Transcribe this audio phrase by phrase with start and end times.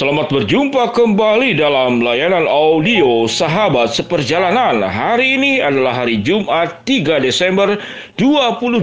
[0.00, 4.80] Selamat berjumpa kembali dalam layanan audio Sahabat Seperjalanan.
[4.80, 7.76] Hari ini adalah hari Jumat 3 Desember
[8.16, 8.80] 2021.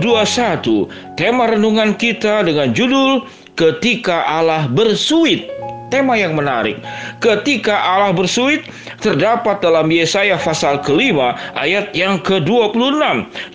[1.17, 3.25] Tema renungan kita dengan judul
[3.57, 5.49] Ketika Allah Bersuit
[5.87, 6.79] tema yang menarik.
[7.23, 8.65] Ketika Allah bersuit
[8.99, 13.01] terdapat dalam Yesaya pasal kelima ayat yang ke-26.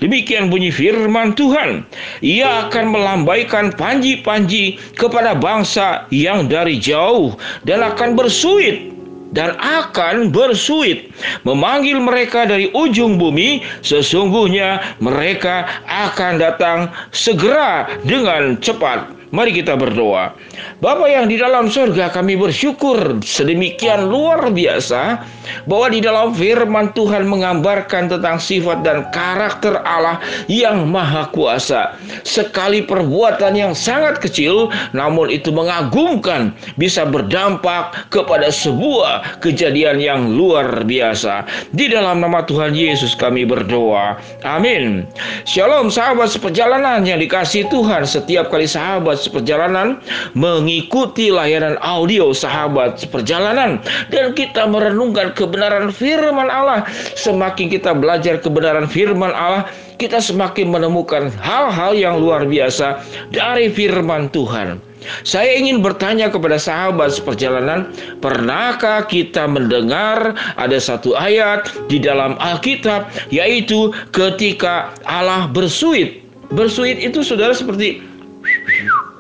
[0.01, 1.85] Demikian bunyi firman Tuhan.
[2.23, 7.35] Ia akan melambaikan panji-panji kepada bangsa yang dari jauh
[7.67, 8.93] dan akan bersuit
[9.33, 11.09] dan akan bersuit
[11.49, 20.37] memanggil mereka dari ujung bumi sesungguhnya mereka akan datang segera dengan cepat Mari kita berdoa.
[20.85, 25.25] Bapa yang di dalam surga kami bersyukur sedemikian luar biasa
[25.65, 30.21] bahwa di dalam firman Tuhan menggambarkan tentang sifat dan karakter Allah
[30.53, 31.97] yang maha kuasa.
[32.29, 40.85] Sekali perbuatan yang sangat kecil namun itu mengagumkan bisa berdampak kepada sebuah kejadian yang luar
[40.85, 41.49] biasa.
[41.73, 44.21] Di dalam nama Tuhan Yesus kami berdoa.
[44.45, 45.09] Amin.
[45.49, 50.03] Shalom sahabat seperjalanan yang dikasih Tuhan setiap kali sahabat seperjalanan
[50.35, 53.79] mengikuti layanan audio sahabat seperjalanan
[54.11, 56.83] dan kita merenungkan kebenaran firman Allah.
[57.15, 59.71] Semakin kita belajar kebenaran firman Allah,
[60.03, 62.99] kita semakin menemukan hal-hal yang luar biasa
[63.31, 64.83] dari firman Tuhan.
[65.27, 67.91] Saya ingin bertanya kepada sahabat seperjalanan,
[68.23, 76.23] pernahkah kita mendengar ada satu ayat di dalam Alkitab yaitu ketika Allah bersuit.
[76.53, 78.05] Bersuit itu saudara seperti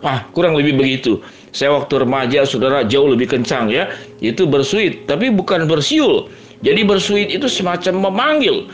[0.02, 1.22] Ah, kurang lebih begitu.
[1.54, 3.86] Saya waktu remaja, saudara jauh lebih kencang ya.
[4.18, 6.26] Itu bersuit, tapi bukan bersiul.
[6.66, 8.66] Jadi bersuit itu semacam memanggil.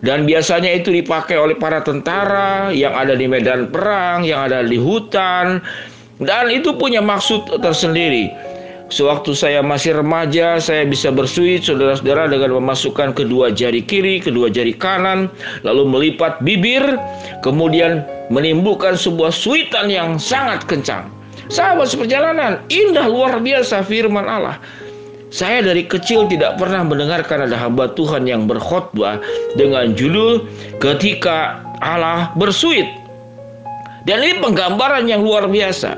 [0.00, 4.80] Dan biasanya itu dipakai oleh para tentara yang ada di medan perang, yang ada di
[4.80, 5.60] hutan.
[6.16, 8.32] Dan itu punya maksud tersendiri.
[8.90, 14.74] Sewaktu saya masih remaja, saya bisa bersuit saudara-saudara dengan memasukkan kedua jari kiri, kedua jari
[14.74, 15.30] kanan,
[15.62, 16.82] lalu melipat bibir,
[17.44, 21.10] kemudian menimbulkan sebuah suitan yang sangat kencang.
[21.50, 24.56] Sahabat seperjalanan, indah luar biasa firman Allah.
[25.30, 29.18] Saya dari kecil tidak pernah mendengarkan ada hamba Tuhan yang berkhotbah
[29.54, 30.46] dengan judul
[30.82, 32.86] ketika Allah bersuit.
[34.06, 35.94] Dan ini penggambaran yang luar biasa.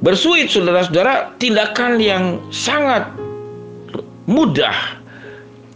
[0.00, 3.08] Bersuit saudara-saudara tindakan yang sangat
[4.28, 4.76] mudah.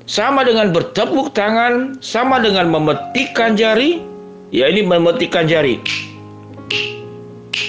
[0.09, 4.10] Sama dengan bertepuk tangan, sama dengan memetikkan jari.
[4.51, 5.79] Ya ini memetikkan jari.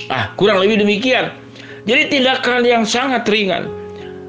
[0.09, 1.29] Ah, kurang lebih demikian.
[1.85, 3.80] Jadi tindakan yang sangat ringan.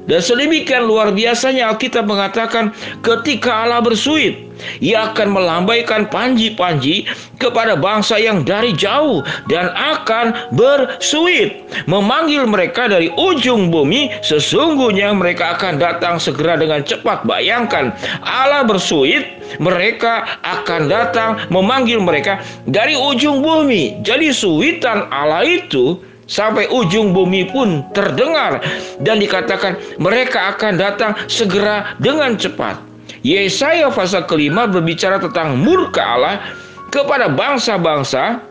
[0.03, 4.51] Dan sedemikian luar biasanya Alkitab mengatakan ketika Allah bersuit,
[4.83, 7.07] ia akan melambaikan panji-panji
[7.39, 14.11] kepada bangsa yang dari jauh dan akan bersuit memanggil mereka dari ujung bumi.
[14.23, 17.23] Sesungguhnya mereka akan datang segera dengan cepat.
[17.23, 19.23] Bayangkan Allah bersuit
[19.59, 24.03] mereka akan datang memanggil mereka dari ujung bumi.
[24.03, 28.63] Jadi suitan Allah itu sampai ujung bumi pun terdengar
[29.03, 32.79] dan dikatakan mereka akan datang segera dengan cepat.
[33.23, 36.43] Yesaya pasal kelima berbicara tentang murka Allah
[36.91, 38.43] kepada bangsa-bangsa,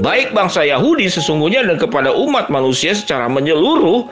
[0.00, 4.08] baik bangsa Yahudi sesungguhnya dan kepada umat manusia secara menyeluruh.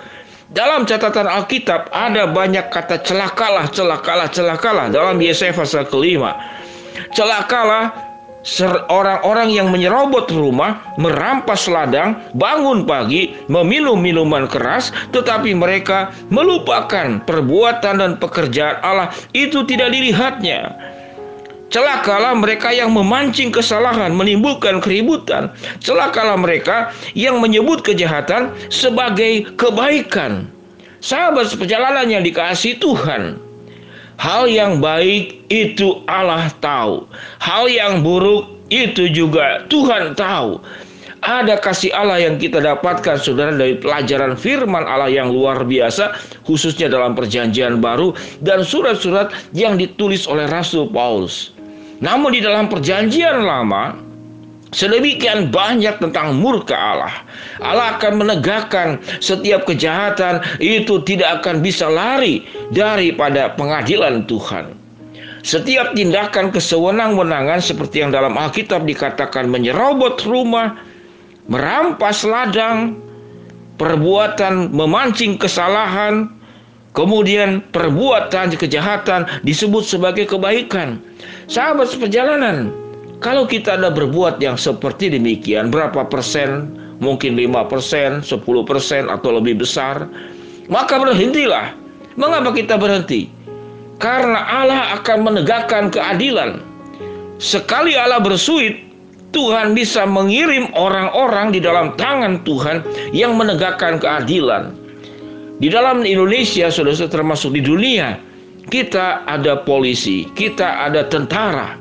[0.53, 6.37] Dalam catatan Alkitab ada banyak kata celakalah, celakalah, celakalah dalam Yesaya pasal kelima.
[7.17, 8.04] Celakalah
[8.93, 18.05] orang-orang yang menyerobot rumah, merampas ladang, bangun pagi, meminum minuman keras, tetapi mereka melupakan perbuatan
[18.05, 20.76] dan pekerjaan Allah itu tidak dilihatnya.
[21.73, 25.50] Celakalah mereka yang memancing kesalahan, menimbulkan keributan.
[25.82, 30.47] Celakalah mereka yang menyebut kejahatan sebagai kebaikan.
[31.02, 33.37] Sahabat seperjalanan yang dikasih Tuhan,
[34.25, 37.05] Hal yang baik itu Allah tahu.
[37.44, 40.65] Hal yang buruk itu juga Tuhan tahu.
[41.21, 46.17] Ada kasih Allah yang kita dapatkan saudara dari pelajaran firman Allah yang luar biasa
[46.49, 51.53] khususnya dalam perjanjian baru dan surat-surat yang ditulis oleh Rasul Paulus.
[52.00, 53.93] Namun di dalam perjanjian lama
[54.75, 57.15] Sedemikian banyak tentang murka Allah.
[57.62, 62.43] Allah akan menegakkan setiap kejahatan itu tidak akan bisa lari
[62.75, 64.75] daripada pengadilan Tuhan.
[65.47, 70.75] Setiap tindakan kesewenang-wenangan seperti yang dalam Alkitab dikatakan menyerobot rumah,
[71.47, 72.99] merampas ladang,
[73.79, 76.35] perbuatan memancing kesalahan,
[76.97, 80.99] kemudian perbuatan kejahatan disebut sebagai kebaikan.
[81.47, 82.84] Sahabat seperjalanan,
[83.22, 86.75] kalau kita ada berbuat yang seperti demikian, berapa persen?
[87.02, 90.06] Mungkin 5 persen, 10 persen, atau lebih besar.
[90.70, 91.75] Maka berhentilah.
[92.14, 93.26] Mengapa kita berhenti?
[93.99, 96.62] Karena Allah akan menegakkan keadilan.
[97.43, 98.78] Sekali Allah bersuit,
[99.34, 104.70] Tuhan bisa mengirim orang-orang di dalam tangan Tuhan yang menegakkan keadilan.
[105.58, 108.19] Di dalam Indonesia, saudara termasuk di dunia,
[108.70, 111.75] kita ada polisi, kita ada tentara,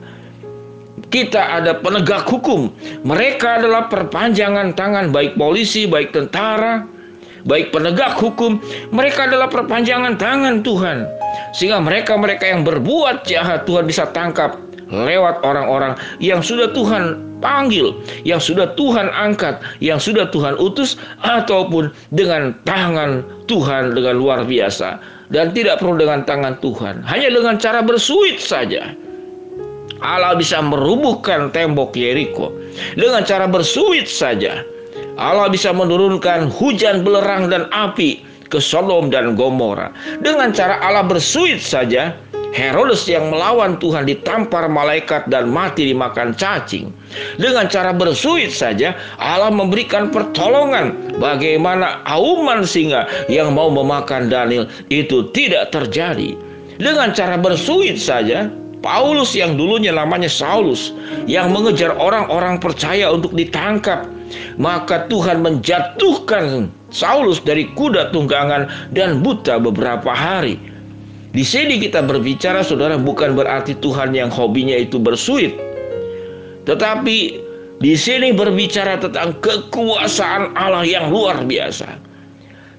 [1.13, 2.73] kita ada penegak hukum.
[3.05, 6.81] Mereka adalah perpanjangan tangan baik polisi, baik tentara,
[7.45, 8.57] baik penegak hukum.
[8.89, 11.05] Mereka adalah perpanjangan tangan Tuhan.
[11.53, 14.57] Sehingga mereka-mereka yang berbuat jahat Tuhan bisa tangkap
[14.89, 17.93] lewat orang-orang yang sudah Tuhan panggil,
[18.25, 24.97] yang sudah Tuhan angkat, yang sudah Tuhan utus, ataupun dengan tangan Tuhan dengan luar biasa,
[25.29, 28.93] dan tidak perlu dengan tangan Tuhan, hanya dengan cara bersuit saja.
[30.03, 32.51] Allah bisa merubuhkan tembok Yeriko
[32.99, 34.61] dengan cara bersuit saja.
[35.15, 39.93] Allah bisa menurunkan hujan belerang dan api ke Sodom dan Gomora.
[40.21, 42.17] Dengan cara Allah bersuit saja,
[42.53, 46.93] Herodes yang melawan Tuhan ditampar malaikat dan mati dimakan cacing.
[47.41, 55.33] Dengan cara bersuit saja Allah memberikan pertolongan bagaimana auman singa yang mau memakan Daniel itu
[55.33, 56.37] tidak terjadi.
[56.77, 60.91] Dengan cara bersuit saja Paulus yang dulunya namanya Saulus
[61.23, 64.05] yang mengejar orang-orang percaya untuk ditangkap
[64.59, 70.59] maka Tuhan menjatuhkan Saulus dari kuda tunggangan dan buta beberapa hari
[71.33, 75.57] di sini kita berbicara saudara bukan berarti Tuhan yang hobinya itu bersuit.
[76.69, 77.17] Tetapi
[77.81, 81.97] di sini berbicara tentang kekuasaan Allah yang luar biasa.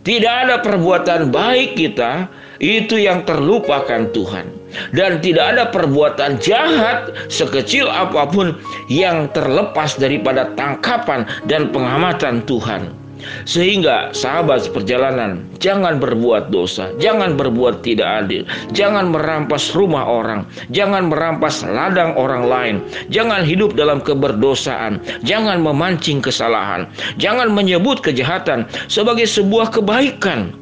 [0.07, 2.31] Tidak ada perbuatan baik kita
[2.63, 4.47] itu yang terlupakan Tuhan.
[4.93, 8.59] Dan tidak ada perbuatan jahat sekecil apa pun
[8.91, 13.05] yang terlepas daripada tangkapan dan pengamatan Tuhan.
[13.49, 18.43] Sehingga sahabat seperjalanan jangan berbuat dosa, jangan berbuat tidak adil,
[18.77, 22.77] jangan merampas rumah orang, jangan merampas ladang orang lain,
[23.09, 26.85] jangan hidup dalam keberdosaan, jangan memancing kesalahan,
[27.17, 30.53] jangan menyebut kejahatan sebagai sebuah kebaikan.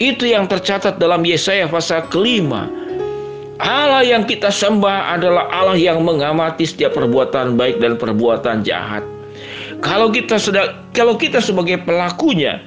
[0.00, 2.79] Itu yang tercatat dalam Yesaya pasal kelima.
[3.60, 9.04] Allah yang kita sembah adalah Allah yang mengamati setiap perbuatan baik dan perbuatan jahat.
[9.84, 12.60] Kalau kita sedang kalau kita sebagai pelakunya,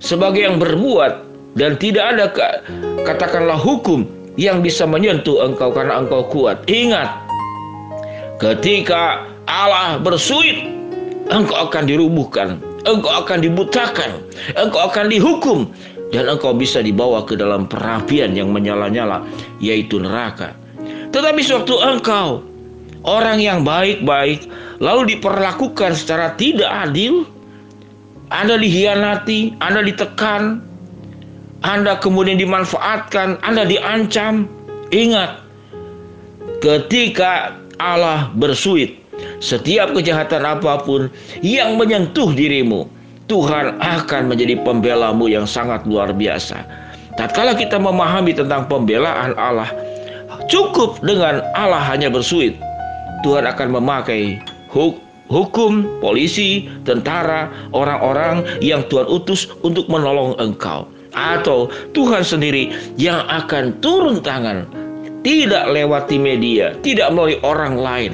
[0.00, 2.24] sebagai yang berbuat dan tidak ada
[3.04, 4.08] katakanlah hukum
[4.40, 6.64] yang bisa menyentuh engkau karena engkau kuat.
[6.70, 7.12] Ingat,
[8.40, 10.64] ketika Allah bersuit,
[11.28, 12.56] engkau akan dirubuhkan,
[12.88, 14.22] engkau akan dibutakan,
[14.56, 15.68] engkau akan dihukum
[16.08, 19.24] dan engkau bisa dibawa ke dalam perapian yang menyala-nyala
[19.60, 20.56] yaitu neraka.
[21.12, 22.44] Tetapi sewaktu engkau
[23.04, 27.26] orang yang baik-baik lalu diperlakukan secara tidak adil,
[28.28, 30.62] Anda dihianati, Anda ditekan,
[31.64, 34.46] Anda kemudian dimanfaatkan, Anda diancam.
[34.88, 35.44] Ingat,
[36.64, 38.96] ketika Allah bersuit,
[39.42, 41.12] setiap kejahatan apa pun
[41.44, 42.86] yang menyentuh dirimu,
[43.28, 46.64] Tuhan akan menjadi pembelamu yang sangat luar biasa.
[47.20, 49.68] Tatkala kita memahami tentang pembelaan Allah,
[50.48, 52.56] cukup dengan Allah hanya bersuit,
[53.20, 54.40] Tuhan akan memakai
[55.28, 60.88] hukum, polisi, tentara, orang-orang yang Tuhan utus untuk menolong engkau.
[61.12, 64.64] Atau Tuhan sendiri yang akan turun tangan,
[65.20, 68.12] tidak lewati media, tidak melalui orang lain,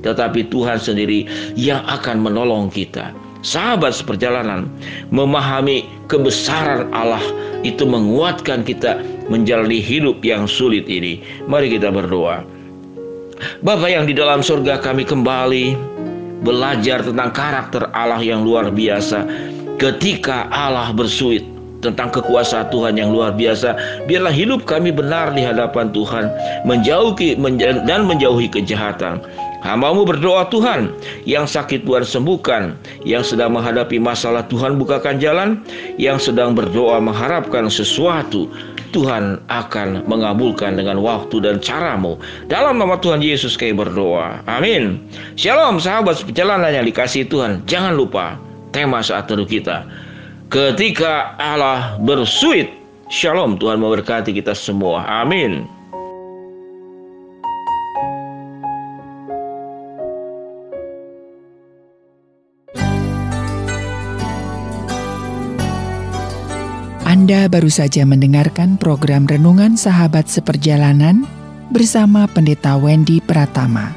[0.00, 3.12] tetapi Tuhan sendiri yang akan menolong kita.
[3.46, 4.66] Sahabat seperjalanan,
[5.14, 7.22] memahami kebesaran Allah
[7.62, 8.98] itu menguatkan kita
[9.30, 11.22] menjalani hidup yang sulit ini.
[11.46, 12.42] Mari kita berdoa.
[13.62, 15.78] Bapak yang di dalam surga kami kembali
[16.42, 19.22] belajar tentang karakter Allah yang luar biasa
[19.78, 21.46] ketika Allah bersuit
[21.86, 24.02] tentang kekuasaan Tuhan yang luar biasa.
[24.10, 26.26] Biarlah hidup kami benar di hadapan Tuhan,
[26.66, 27.38] menjauhi
[27.86, 29.22] dan menjauhi kejahatan.
[29.66, 30.94] Hambamu berdoa Tuhan,
[31.26, 35.58] yang sakit Tuhan sembuhkan, yang sedang menghadapi masalah Tuhan bukakan jalan,
[35.98, 38.46] yang sedang berdoa mengharapkan sesuatu,
[38.94, 42.14] Tuhan akan mengabulkan dengan waktu dan caramu.
[42.46, 44.40] Dalam nama Tuhan Yesus kami berdoa.
[44.46, 45.02] Amin.
[45.34, 47.66] Shalom sahabat perjalanan yang dikasih Tuhan.
[47.66, 48.38] Jangan lupa
[48.70, 49.82] tema saat teduh kita
[50.50, 52.70] ketika Allah bersuit.
[53.06, 55.06] Shalom, Tuhan memberkati kita semua.
[55.06, 55.70] Amin.
[67.06, 71.26] Anda baru saja mendengarkan program Renungan Sahabat Seperjalanan
[71.70, 73.94] bersama Pendeta Wendy Pratama.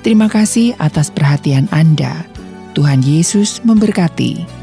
[0.00, 2.24] Terima kasih atas perhatian Anda.
[2.72, 4.55] Tuhan Yesus memberkati.